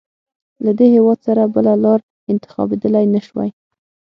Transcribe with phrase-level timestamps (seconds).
[0.63, 3.49] له دې هېواد سره بله لاره انتخابېدلای نه شوای.